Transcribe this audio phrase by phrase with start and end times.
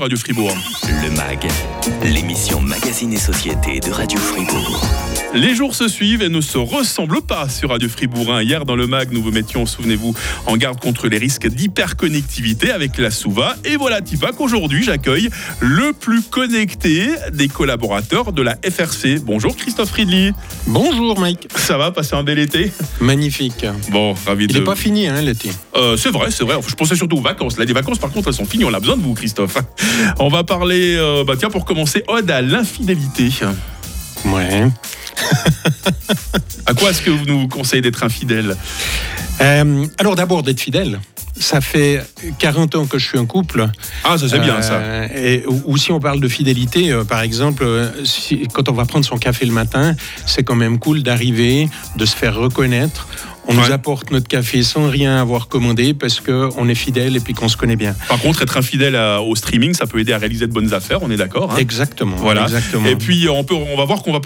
[0.00, 0.56] Radio Fribourg.
[1.02, 1.46] Le MAG,
[2.02, 4.82] l'émission Magazine et Société de Radio Fribourg.
[5.34, 8.32] Les jours se suivent et ne se ressemblent pas sur Radio Fribourg.
[8.32, 8.42] Hein.
[8.42, 10.14] Hier, dans le MAG, nous vous mettions, souvenez-vous,
[10.46, 13.56] en garde contre les risques d'hyperconnectivité avec la SOUVA.
[13.64, 15.28] Et voilà, Tipa, qu'aujourd'hui, j'accueille
[15.60, 19.20] le plus connecté des collaborateurs de la FRC.
[19.22, 20.32] Bonjour, Christophe Ridley.
[20.66, 21.48] Bonjour, Mike.
[21.54, 22.72] Ça va, passer un bel été?
[23.00, 23.66] Magnifique.
[23.90, 24.58] Bon, ravi Il de...
[24.58, 25.50] n'est pas fini, hein, l'été.
[25.76, 26.56] Euh, c'est vrai, c'est vrai.
[26.66, 27.56] Je pensais surtout aux vacances.
[27.56, 28.64] Là, les vacances, par contre, elles sont finies.
[28.64, 29.58] On a besoin de vous, Christophe.
[30.18, 33.30] On va parler, euh, bah, tiens, pour commencer, ode à l'infidélité.
[34.26, 34.68] Ouais.
[36.66, 38.56] À quoi est-ce que vous nous conseillez d'être infidèle
[39.40, 41.00] Euh, alors, d'abord, d'être fidèle.
[41.38, 42.02] Ça fait
[42.38, 43.66] 40 ans que je suis en couple.
[44.04, 44.74] Ah, ça c'est bien ça.
[44.74, 47.64] Euh, Et, ou, ou si on parle de fidélité, euh, par exemple,
[48.04, 52.04] si- quand on va prendre son café le matin, c'est quand même cool d'arriver, de
[52.04, 53.08] se faire reconnaître.
[53.48, 53.66] On Ouais.
[53.66, 57.48] nous apporte notre café sans rien avoir commandé parce qu'on est fidèle et puis qu'on
[57.48, 57.94] se connaît bien.
[58.08, 61.02] Par contre, être infidèle à- au streaming, ça peut aider à réaliser de bonnes affaires,
[61.02, 62.16] on est d'accord hein Exactement.
[62.16, 62.42] Voilà.
[62.44, 62.86] Exactement.
[62.86, 64.18] Et puis on peut, on va voir qu'on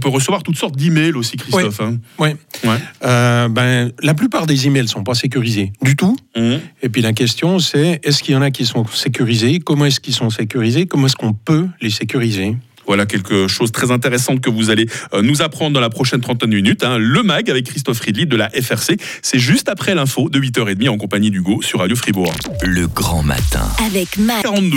[0.00, 1.80] peut recevoir toutes sortes d'emails aussi, Christophe.
[1.80, 1.98] hein.
[2.18, 2.36] Ouais.
[2.64, 2.76] Ouais.
[3.04, 6.16] Euh, ben, la plupart des emails sont pas sécurisés du tout.
[6.36, 6.60] Mhm.
[6.82, 9.58] Et puis la question, c'est est-ce qu'il y en a qui sont sécurisés?
[9.58, 10.86] Comment est-ce qu'ils sont sécurisés?
[10.86, 12.56] Comment est-ce qu'on peut les sécuriser?
[12.90, 16.20] Voilà quelque chose de très intéressant que vous allez euh, nous apprendre dans la prochaine
[16.20, 16.82] trentaine de minutes.
[16.82, 16.98] hein.
[16.98, 18.96] Le MAG avec Christophe Ridley de la FRC.
[19.22, 22.34] C'est juste après l'info de 8h30 en compagnie d'Hugo sur Radio Fribourg.
[22.62, 23.62] Le grand matin.
[23.86, 24.42] Avec Mac.
[24.42, 24.76] 42.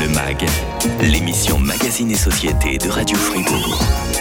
[0.00, 0.44] Le MAG,
[1.02, 4.15] l'émission Magazine et Société de Radio Fribourg.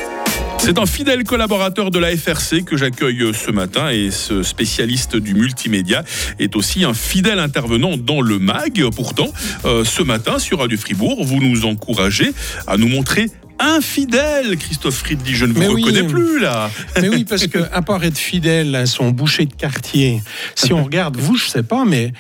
[0.59, 5.15] C'est un fidèle collaborateur de la FRC que j'accueille euh, ce matin et ce spécialiste
[5.15, 6.03] du multimédia
[6.39, 8.83] est aussi un fidèle intervenant dans le MAG.
[8.95, 9.31] Pourtant,
[9.65, 12.31] euh, ce matin sur Radio Fribourg, vous nous encouragez
[12.65, 15.35] à nous montrer infidèle, Christophe Friedli.
[15.35, 15.83] Je ne vous Mais oui.
[15.83, 16.71] reconnais plus là.
[16.99, 20.21] Mais oui, parce que à part être fidèle à son boucher de quartier,
[20.55, 22.11] si on regarde, vous, je sais pas, mais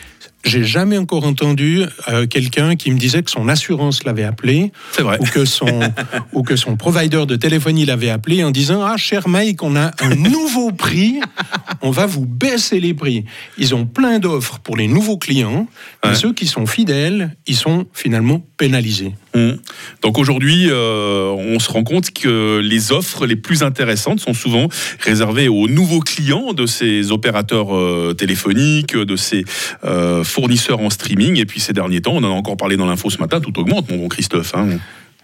[0.45, 5.17] j'ai jamais encore entendu euh, quelqu'un qui me disait que son assurance l'avait appelé vrai.
[5.19, 5.79] ou que son
[6.33, 9.91] ou que son provider de téléphonie l'avait appelé en disant ah cher Mike on a
[9.99, 11.19] un nouveau prix
[11.81, 13.25] on va vous baisser les prix
[13.57, 15.67] ils ont plein d'offres pour les nouveaux clients
[16.03, 16.15] mais Ouais.
[16.15, 19.57] ceux qui sont fidèles ils sont finalement pénalisés Hum.
[20.01, 24.69] Donc aujourd'hui, euh, on se rend compte que les offres les plus intéressantes sont souvent
[25.01, 29.43] réservées aux nouveaux clients de ces opérateurs euh, téléphoniques, de ces
[29.83, 31.37] euh, fournisseurs en streaming.
[31.37, 33.59] Et puis ces derniers temps, on en a encore parlé dans l'info ce matin, tout
[33.59, 34.55] augmente, mon bon Christophe.
[34.55, 34.79] hein.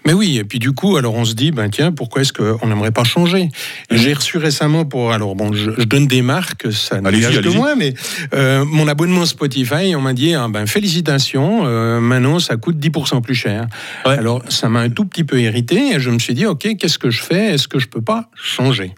[0.05, 2.67] Mais oui, et puis du coup, alors on se dit, ben tiens, pourquoi est-ce qu'on
[2.67, 3.49] n'aimerait pas changer?
[3.91, 7.75] J'ai reçu récemment pour, alors bon, je, je donne des marques, ça n'engage que moi,
[7.75, 7.93] mais
[8.33, 13.21] euh, mon abonnement Spotify, on m'a dit, ah, ben félicitations, euh, maintenant ça coûte 10%
[13.21, 13.67] plus cher.
[14.05, 14.17] Ouais.
[14.17, 16.97] Alors ça m'a un tout petit peu irrité, et je me suis dit, ok, qu'est-ce
[16.97, 17.53] que je fais?
[17.53, 18.95] Est-ce que je peux pas changer?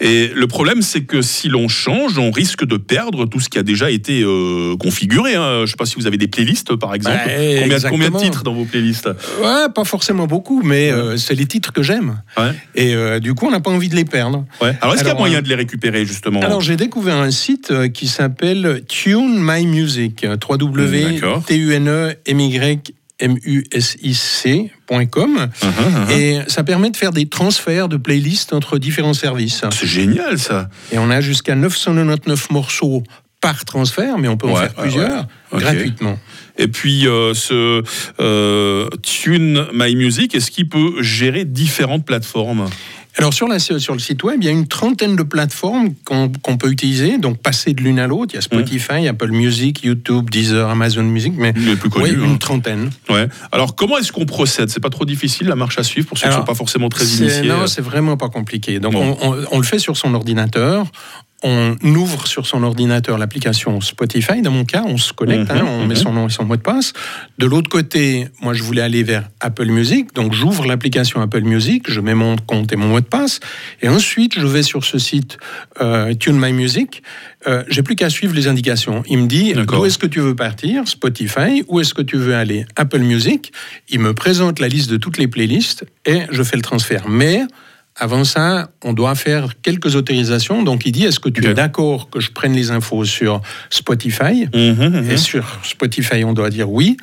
[0.00, 3.58] Et le problème, c'est que si l'on change, on risque de perdre tout ce qui
[3.58, 5.34] a déjà été euh, configuré.
[5.34, 5.56] hein.
[5.58, 7.16] Je ne sais pas si vous avez des playlists, par exemple.
[7.26, 7.32] Bah,
[7.62, 9.08] combien, combien de titres dans vos playlists?
[9.42, 12.22] Ouais, pas forcément beaucoup, mais euh, c'est les titres que j'aime.
[12.74, 14.44] Et euh, du coup, on n'a pas envie de les perdre.
[14.60, 16.40] Alors, est-ce qu'il y a moyen de les récupérer, justement?
[16.40, 20.24] Alors j'ai découvert un site qui s'appelle Tune My Music,
[23.20, 26.12] www.tunemusic.com Uh-huh, uh-huh.
[26.12, 29.62] et ça permet de faire des transferts de playlists entre différents services.
[29.72, 30.68] C'est génial, ça.
[30.92, 33.02] Et on a jusqu'à 999 morceaux
[33.40, 35.60] par transfert, mais on peut en Ouais, faire plusieurs ouais.
[35.60, 36.18] Gratuitement.
[36.58, 37.82] Et puis, euh, ce
[38.20, 42.66] euh, Tune My Music, est-ce qu'il peut gérer différentes plateformes?
[43.18, 46.56] Alors sur, la, sur le site web, il y a une trentaine de plateformes qu'on
[46.58, 48.32] peut utiliser, donc passer de l'une à l'autre.
[48.34, 52.12] Il y a Spotify, Apple Music, YouTube, Deezer, Amazon Music, mais Les plus connus.
[52.12, 52.36] une hein.
[52.38, 52.90] trentaine.
[53.08, 53.26] Ouais.
[53.52, 54.68] Alors, comment est-ce qu'on procède?
[54.68, 56.90] C'est pas trop difficile la marche à suivre pour ceux qui ne sont pas forcément
[56.90, 58.80] très initiés Non, c'est vraiment pas compliqué.
[58.80, 59.16] Donc, Bon.
[59.22, 60.86] on, on- on le fait sur son ordinateur.
[61.48, 64.42] On ouvre sur son ordinateur l'application Spotify.
[64.42, 66.00] Dans mon cas, on se connecte, Mhm, hein, on met mhm.
[66.00, 66.92] son nom et son mot de passe.
[67.38, 70.12] De l'autre côté, moi, je voulais aller vers Apple Music.
[70.12, 73.38] Donc, j'ouvre l'application Apple Music, je mets mon compte et mon mot de passe.
[73.80, 75.38] Et ensuite, je vais sur ce site
[75.80, 77.04] euh, Tune My Music.
[77.46, 79.04] Euh, J'ai plus qu'à suivre les indications.
[79.08, 82.34] Il me dit où est-ce que tu veux partir, Spotify, où est-ce que tu veux
[82.34, 83.52] aller, Apple Music.
[83.88, 87.08] Il me présente la liste de toutes les playlists et je fais le transfert.
[87.08, 87.42] Mais
[87.98, 90.62] avant ça, on doit faire quelques autorisations.
[90.62, 93.40] Donc, il dit est-ce que tu es d'accord que je prenne les infos sur
[93.70, 95.10] Spotify Mhm, mhm.
[95.10, 96.96] Et sur Spotify, on doit dire oui.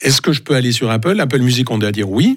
[0.00, 1.18] Est-ce que je peux aller sur Apple?
[1.20, 2.36] Apple Music, on doit dire oui.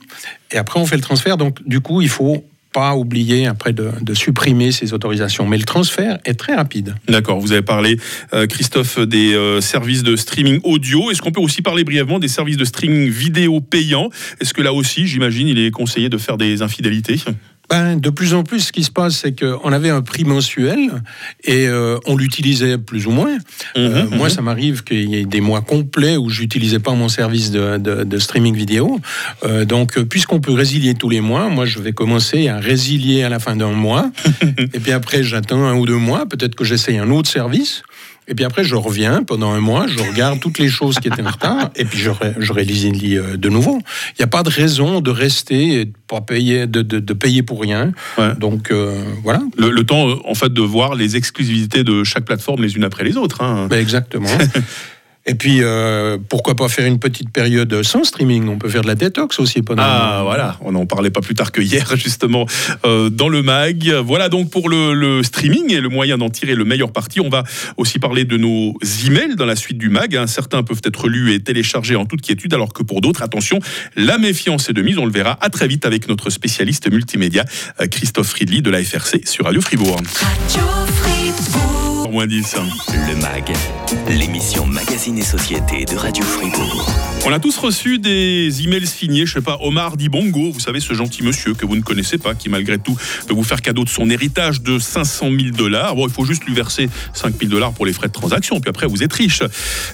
[0.51, 1.37] Et après, on fait le transfert.
[1.37, 2.43] Donc, du coup, il faut
[2.75, 5.47] pas oublier après de, de supprimer ces autorisations.
[5.47, 6.95] Mais le transfert est très rapide.
[7.07, 7.97] D'accord, vous avez parlé,
[8.33, 11.09] euh, Christophe, des euh, services de streaming audio.
[11.09, 14.09] Est-ce qu'on peut aussi parler brièvement des services de streaming vidéo payants?
[14.41, 17.21] Est-ce que là aussi, j'imagine, il est conseillé de faire des infidélités?
[17.69, 21.01] Ben, de plus en plus, ce qui se passe, c'est qu'on avait un prix mensuel
[21.43, 23.37] et euh, on l'utilisait plus ou moins.
[23.77, 24.33] Euh, Mhm, Moi, mhm.
[24.33, 28.03] ça m'arrive qu'il y ait des mois complets où j'utilisais pas mon service de, de-
[28.03, 28.99] de streaming vidéo.
[29.43, 33.29] Euh, donc, puisqu'on peut résilier tous les mois, moi, je vais commencer à résilier à
[33.29, 34.11] la fin d'un mois.
[34.73, 36.25] et puis après, j'attends un ou deux mois.
[36.25, 37.83] Peut-être que j'essaye un autre service.
[38.27, 41.21] Et puis après, je reviens pendant un mois, je regarde toutes les choses qui étaient
[41.21, 43.79] en retard, et puis je, ré- je résilie euh, de nouveau.
[44.11, 47.13] Il n'y a pas de raison de rester et de pas payer, de, de- de
[47.13, 47.91] payer pour rien.
[48.17, 48.33] Ouais.
[48.39, 52.25] Donc euh, voilà, Le, le temps, euh, en fait, de voir les exclusivités de chaque
[52.25, 53.41] plateforme les unes après les autres.
[53.43, 53.67] hein.
[53.69, 54.27] Ben, exactement.
[55.27, 58.47] Et puis, euh, pourquoi pas faire une petite période sans streaming?
[58.47, 59.81] On peut faire de la détox aussi pendant.
[59.83, 62.45] Ah voilà, on n'en parlait pas plus tard que hier justement
[62.85, 63.89] euh, dans le mag.
[64.05, 67.19] Voilà donc pour le, le streaming et le moyen d'en tirer le meilleur parti.
[67.21, 67.43] On va
[67.77, 68.77] aussi parler de nos
[69.07, 70.15] emails dans la suite du mag.
[70.15, 70.27] hein.
[70.27, 73.59] Certains peuvent être lus et téléchargés en toute quiétude, alors que pour d'autres, attention,
[73.95, 74.99] la méfiance est de mise.
[74.99, 77.45] On le verra à très vite avec notre spécialiste multimédia
[77.81, 79.97] euh, Christophe Friedli de la FRC sur Radio Fribourg.
[79.97, 80.94] Radio Fribourg.
[82.15, 82.55] Moins 10.
[83.09, 83.51] Le MAG,
[84.07, 86.89] l'émission Magazine et Société de Radio Fribourg.
[87.25, 90.93] On a tous reçu des emails signés, je sais pas, Omar Dibongo, vous savez, ce
[90.93, 92.95] gentil monsieur que vous ne connaissez pas, qui malgré tout
[93.27, 95.95] peut vous faire cadeau de son héritage de 500 000 dollars.
[95.95, 98.69] Bon, il faut juste lui verser 5 000 dollars pour les frais de transaction, puis
[98.69, 99.41] après vous êtes riche.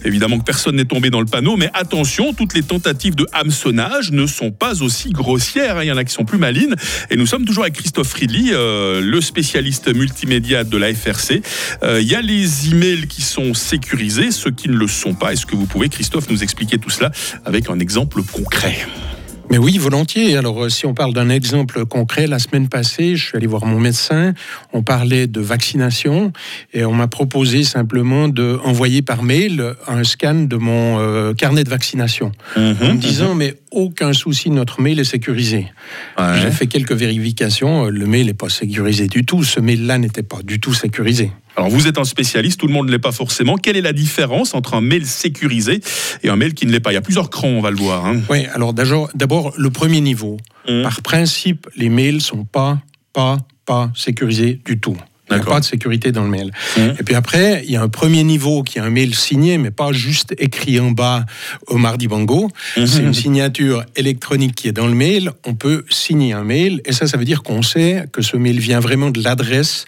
[0.06, 4.12] Évidemment que personne n'est tombé dans le panneau, mais attention, toutes les tentatives de hameçonnage
[4.12, 5.78] ne sont pas aussi grossières.
[5.78, 5.84] hein.
[5.84, 6.76] Il y en a qui sont plus malines.
[7.10, 11.42] Et nous sommes toujours avec Christophe Friedli, euh, le spécialiste multimédia de la FRC.
[11.82, 15.32] Euh, y a les emails qui sont sécurisés, ceux qui ne le sont pas.
[15.32, 17.10] Est-ce que vous pouvez, Christophe, nous expliquer tout cela
[17.46, 18.86] avec un exemple concret?
[19.50, 20.36] Mais oui, volontiers.
[20.38, 23.66] Alors, euh, si on parle d'un exemple concret, la semaine passée, je suis allé voir
[23.66, 24.34] mon médecin.
[24.72, 26.32] On parlait de vaccination
[26.74, 31.64] et on m'a proposé simplement de envoyer par mail un scan de mon euh, carnet
[31.66, 35.68] de vaccination, en me disant mais aucun souci, notre mail est sécurisé.
[36.18, 36.40] Ouais.
[36.42, 37.86] J'ai fait quelques vérifications.
[37.86, 39.44] euh, Le mail n'est pas sécurisé du tout.
[39.44, 41.32] Ce mail-là n'était pas du tout sécurisé.
[41.58, 43.58] Alors vous êtes un spécialiste, tout le monde ne l'est pas forcément.
[43.58, 45.82] Quelle est la différence entre un mail sécurisé
[46.24, 46.92] et un mail qui ne l'est pas?
[46.92, 48.06] Il y a plusieurs crans, on va le voir.
[48.06, 48.22] hein.
[48.30, 50.38] Oui, alors d'abord, le premier niveau.
[50.70, 50.84] Mhm.
[50.84, 52.80] Par principe, les mails sont pas,
[53.14, 54.96] pas, pas sécurisés du tout.
[55.30, 56.52] Il n'y a pas de sécurité dans le mail.
[56.78, 56.96] Mhm.
[57.00, 59.72] Et puis après, il y a un premier niveau qui est un mail signé, mais
[59.72, 61.26] pas juste écrit en bas
[61.68, 62.50] au mardi bango.
[62.76, 62.86] Mhm.
[62.86, 65.32] C'est une signature électronique qui est dans le mail.
[65.46, 68.60] On peut signer un mail, et ça, ça veut dire qu'on sait que ce mail
[68.60, 69.86] vient vraiment de l'adresse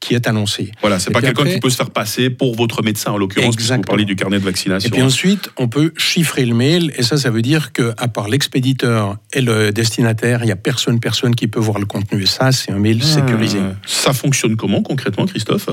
[0.00, 0.72] qui est annoncée.
[0.80, 3.72] Voilà, c'est pas quelqu'un qui peut se faire passer pour votre médecin, en l'occurrence, puisque
[3.72, 4.88] vous parlez du carnet de vaccination.
[4.88, 8.08] Et puis ensuite, on peut chiffrer le mail, et ça, ça veut dire que à
[8.08, 12.22] part l'expéditeur et le destinataire, il y a personne, personne qui peut voir le contenu.
[12.22, 13.58] Et ça, c'est un mail sécurisé.
[13.60, 13.74] Ah.
[13.86, 15.68] Ça fonctionne comment concrètement, Christophe?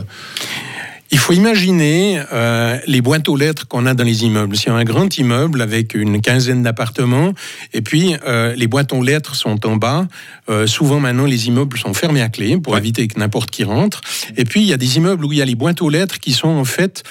[1.13, 4.56] Il faut imaginer euh, les boîtes aux lettres qu'on a dans les immeubles.
[4.65, 7.33] A un grand immeuble avec une quinzaine d'appartements,
[7.71, 10.07] et puis euh, les boîtes aux lettres sont en bas.
[10.50, 12.80] Euh, souvent maintenant, les immeubles sont fermés à clé pour Ouais.
[12.80, 14.01] éviter que n'importe qui rentre.
[14.38, 16.19] Et puis il y a des immeubles où il y a les boîtes aux lettres
[16.19, 17.04] qui sont en fait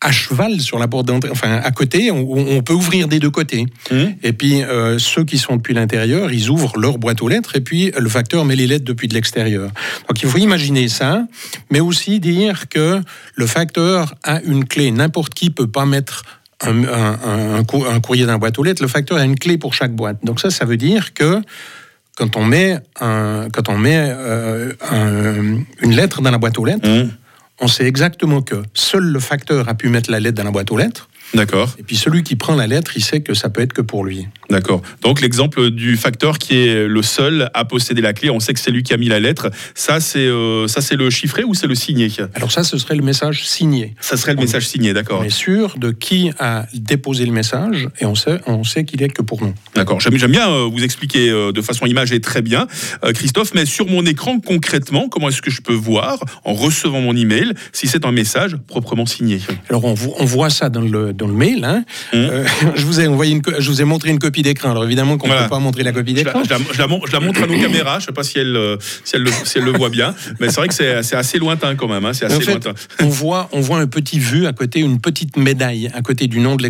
[0.00, 2.20] à cheval sur la porte d'entrée, enfin à côté, on,
[2.56, 3.66] on peut ouvrir des deux côtés.
[3.90, 7.56] Hum Et puis euh, ceux qui sont depuis l'intérieur, ils ouvrent leur boîte aux lettres
[7.56, 9.70] et puis le facteur met les lettres depuis de l'extérieur.
[10.08, 11.26] Donc il faut imaginer ça,
[11.70, 13.00] mais aussi dire que
[13.34, 14.90] le facteur a une clé.
[14.92, 16.22] N'importe qui peut pas mettre
[16.60, 18.82] un, un- un- un cou- un courrier dans la boîte aux lettres.
[18.82, 20.18] Le facteur a une clé pour chaque boîte.
[20.24, 21.40] Donc ça, ça veut dire que
[22.16, 26.64] quand on met, un, quand on met euh, un- une lettre dans la boîte aux
[26.64, 27.10] lettres, Hum.
[27.60, 30.70] On sait exactement que seul le facteur a pu mettre la lettre dans la boîte
[30.70, 31.08] aux lettres.
[31.34, 33.82] D'accord, Et puis celui qui prend la lettre, il sait que ça peut être que
[33.82, 34.26] pour lui.
[34.48, 34.80] d'accord.
[35.02, 38.60] Donc l'exemple du facteur qui est le seul à posséder la clé, on sait que
[38.60, 39.50] c'est lui qui a mis la lettre.
[39.74, 42.94] Ça, c'est euh, ça, c'est le chiffré ou c'est le signé Alors ça, ce serait
[42.94, 43.94] le message signé.
[44.00, 45.20] Ça serait le message signé, d'accord.
[45.20, 49.02] On est sûr de qui a déposé le message et on sait, on sait qu'il
[49.02, 49.54] est que pour nous.
[49.74, 50.00] D'accord.
[50.00, 52.66] J'aime j'aime bien euh, vous expliquer euh, de façon imagée très bien,
[53.14, 53.52] Christophe.
[53.54, 57.52] Mais sur mon écran concrètement, comment est-ce que je peux voir en recevant mon email
[57.72, 59.40] si c'est un message proprement signé?
[59.68, 61.64] Alors on voit ça dans le, dans le mail.
[61.64, 61.84] hein.
[62.14, 62.44] Euh,
[62.76, 64.70] je, vous ai envoyé une, je vous ai montré une copie d'écran.
[64.70, 65.46] Alors évidemment qu'on ne Voilà.
[65.48, 66.42] peut pas montrer la copie d'écran.
[66.44, 67.98] je la- je la mon- je la montre à nos caméras.
[67.98, 70.14] Je ne sais pas si elle, euh, si elle, le, si elle le voit bien,
[70.40, 72.04] mais c'est vrai que c'est assez lointain quand même.
[72.06, 72.74] hein, C'est assez en fait, lointain.
[73.00, 76.40] on voit, on voit un petit vu à côté, une petite médaille à côté du
[76.40, 76.62] nom de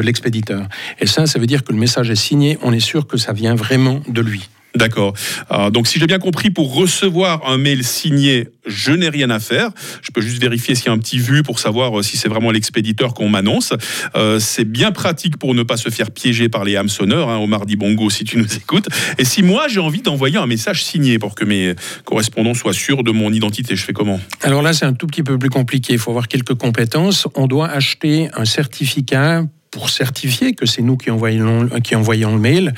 [0.00, 0.66] l'expéditeur.
[1.00, 2.58] Et ça, ça veut dire que le message est signé.
[2.62, 4.48] On est sûr que ça vient vraiment de lui.
[4.74, 5.14] D'accord.
[5.52, 9.38] Euh, donc, si j'ai bien compris, pour recevoir un mail signé, je n'ai rien à
[9.38, 9.70] faire.
[10.02, 12.28] Je peux juste vérifier s'il y a un petit vu pour savoir euh, si c'est
[12.28, 13.72] vraiment l'expéditeur qu'on m'annonce.
[14.16, 17.46] Euh, c'est bien pratique pour ne pas se faire piéger par les hameçonneurs, hein, au
[17.46, 18.88] mardi bongo, si tu nous écoutes.
[19.18, 23.04] Et si moi, j'ai envie d'envoyer un message signé pour que mes correspondants soient sûrs
[23.04, 24.18] de mon identité, je fais comment?
[24.42, 25.92] Alors là, c'est un tout petit peu plus compliqué.
[25.92, 27.28] Il faut avoir quelques compétences.
[27.36, 32.40] On doit acheter un certificat pour certifier que c'est nous qui envoyons, qui envoyons le
[32.40, 32.74] mail.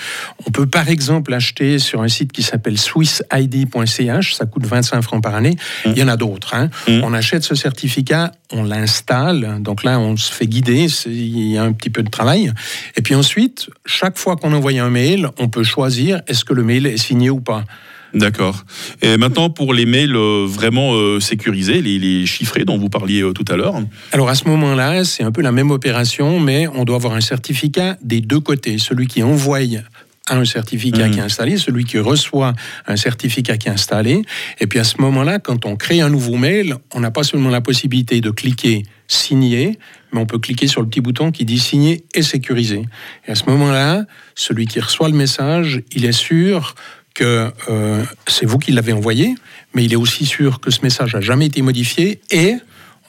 [0.47, 5.23] On peut par exemple acheter sur un site qui s'appelle swissid.ch, ça coûte 25 francs
[5.23, 5.57] par année.
[5.85, 5.91] Mmh.
[5.91, 6.55] Il y en a d'autres.
[6.55, 6.71] hein.
[6.89, 7.01] Mmh.
[7.05, 11.65] On achète ce certificat, on l'installe, donc là on se fait guider, il y a
[11.65, 12.51] un petit peu de travail.
[12.97, 16.63] Et puis ensuite, chaque fois qu'on envoie un mail, on peut choisir est-ce que le
[16.63, 17.65] mail est signé ou pas.
[18.15, 18.65] D'accord.
[19.03, 23.23] Et maintenant, pour les mails euh, vraiment euh, sécurisés, les, les chiffrés dont vous parliez
[23.23, 23.75] euh, tout à l'heure.
[24.13, 27.21] Alors à ce moment-là, c'est un peu la même opération, mais on doit avoir un
[27.21, 28.79] certificat des deux côtés.
[28.79, 29.59] Celui qui envoie
[30.29, 31.13] un certificat Mhm.
[31.13, 32.53] qui est installé, celui qui reçoit
[32.87, 34.23] un certificat qui est installé.
[34.61, 37.51] Et puis à ce moment-là, quand on crée un nouveau mail, on n'a pas seulement
[37.51, 39.79] la possibilité de cliquer signer,
[40.13, 42.83] mais on peut cliquer sur le petit bouton qui dit signer et sécuriser.
[43.29, 46.75] Et à ce moment-là, celui qui reçoit le message, il est sûr
[47.17, 49.35] que euh, c'est vous qui l'avez envoyé,
[49.75, 52.55] mais il est aussi sûr que ce message n'a jamais été modifié et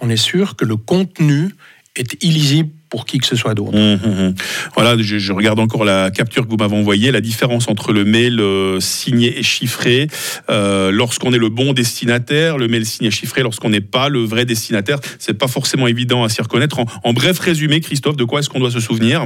[0.01, 1.53] on est sûr que le contenu
[1.95, 3.77] est illisible pour qui que ce soit d'autre.
[3.77, 4.33] Hum, hum, hum.
[4.75, 8.05] Voilà, je, je regarde encore la capture que vous m'avez envoyée, la différence entre le
[8.05, 10.07] mail euh, signé et chiffré.
[10.49, 14.23] Euh, lorsqu'on est le bon destinataire, le mail signé et chiffré, lorsqu'on n'est pas le
[14.23, 16.79] vrai destinataire, c'est pas forcément évident à s'y reconnaître.
[16.79, 19.25] En, en bref résumé, Christophe, de quoi est-ce qu'on doit se souvenir?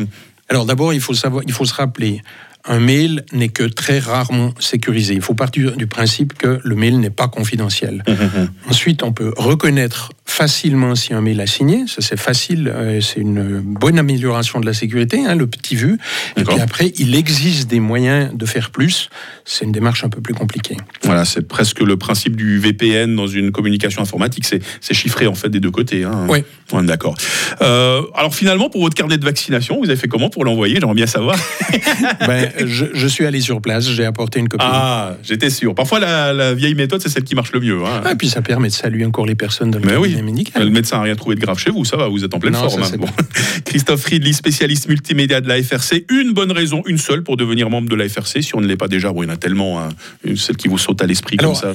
[0.50, 2.22] Alors d'abord, il faut savoir, il faut se rappeler,
[2.66, 5.14] un mail n'est que très rarement sécurisé.
[5.14, 8.04] Il faut partir du principe que le mail n'est pas confidentiel.
[8.08, 8.50] Hum, hum, hum.
[8.70, 11.86] Ensuite, on peut reconnaître facilement si un mail a signé.
[11.88, 12.72] Ça, c'est facile.
[12.74, 15.98] euh, C'est une bonne amélioration de la sécurité, hein, le petit vu.
[16.38, 19.10] Et puis après, il existe des moyens de faire plus.
[19.44, 20.78] C'est une démarche un peu plus compliquée.
[21.04, 24.46] Voilà, c'est presque le principe du VPN dans une communication informatique.
[24.46, 26.04] C'est c'est chiffré en fait des deux côtés.
[26.04, 26.26] Hein.
[26.30, 26.44] Oui.
[26.72, 27.16] Ouais, D'accord.
[27.62, 30.76] Euh, alors finalement, pour votre carnet de vaccination, vous avez fait comment pour l'envoyer?
[30.80, 31.36] J'aimerais bien savoir.
[32.28, 34.64] ben, je, je suis allé sur place, j'ai apporté une copie.
[34.68, 35.74] Ah, j'étais sûr.
[35.76, 37.80] Parfois, la, la vieille méthode, c'est celle qui marche le mieux.
[37.86, 38.02] hein.
[38.06, 40.10] Ah, et puis ça permet de saluer encore les personnes dans le Mais oui.
[40.14, 40.64] cabinet médical.
[40.64, 42.54] Le médecin n'a rien trouvé de grave chez vous, ça va, vous êtes en pleine
[42.54, 42.84] Non, forme.
[42.84, 42.98] ça, hein.
[43.00, 43.08] Bon.
[43.66, 46.06] Christophe Ridley, spécialiste multimédia de la FRC.
[46.10, 48.78] Une bonne raison, une seule pour devenir membre de la FRC, si on ne l'est
[48.78, 49.12] pas déjà.
[49.12, 49.90] Bon, il y en a tellement, hein.
[50.36, 51.74] Celle qui vous saute à l'esprit comme ça.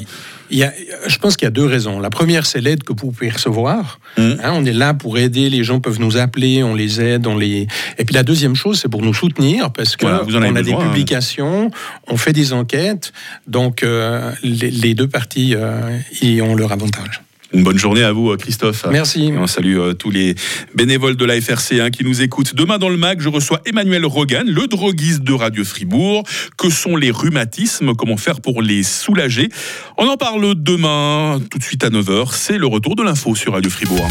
[0.50, 0.72] il y a,
[1.06, 2.00] je pense qu'il y a deux raisons.
[2.00, 3.98] La première, c'est l'aide que vous pouvez recevoir.
[4.18, 4.38] Mhm.
[4.42, 7.36] Hein, on est là pour aider, les gens peuvent nous appeler, on les aide, on
[7.36, 7.66] les.
[7.98, 10.48] Et puis la deuxième chose, c'est pour nous soutenir parce que Voilà, vous en avez
[10.52, 10.78] on a des hein.
[10.78, 11.70] publications,
[12.06, 13.12] on fait des enquêtes,
[13.46, 17.22] donc euh, les, les deux parties euh, y ont leur avantage.
[17.52, 18.86] Une bonne journée à vous, euh, Christophe.
[18.90, 19.28] Merci.
[19.28, 20.34] Et on salue euh, tous les
[20.74, 22.54] bénévoles de la FRC hein, qui nous écoutent.
[22.54, 26.24] Demain dans le MAC, je reçois Emmanuel Rogan, le droguiste de Radio Fribourg.
[26.58, 27.94] Que sont les rhumatismes?
[27.94, 29.48] Comment faire pour les soulager?
[29.96, 32.30] On en parle demain, tout de suite à 9h.
[32.32, 34.06] C'est le retour de l'info sur Radio Fribourg.